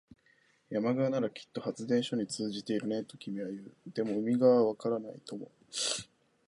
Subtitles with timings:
[0.71, 3.71] 山側ならきっと発電所に通じているね、と君は言う。
[3.93, 5.51] でも、海側はわからないとも。